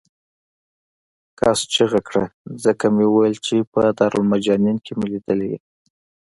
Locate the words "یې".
5.53-5.59